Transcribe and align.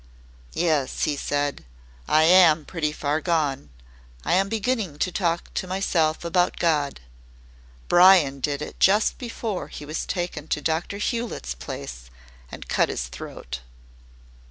"Yes," 0.55 1.03
he 1.03 1.15
said. 1.15 1.63
"I 2.07 2.23
am 2.23 2.65
pretty 2.65 2.91
far 2.91 3.21
gone. 3.21 3.69
I 4.25 4.33
am 4.33 4.49
beginning 4.49 4.97
to 4.97 5.11
talk 5.11 5.53
to 5.53 5.67
myself 5.67 6.25
about 6.25 6.57
God. 6.57 7.01
Bryan 7.87 8.39
did 8.39 8.63
it 8.63 8.79
just 8.79 9.19
before 9.19 9.67
he 9.67 9.85
was 9.85 10.07
taken 10.07 10.47
to 10.47 10.59
Dr. 10.59 10.97
Hewletts' 10.97 11.53
place 11.53 12.09
and 12.51 12.67
cut 12.67 12.89
his 12.89 13.09
throat." 13.09 13.59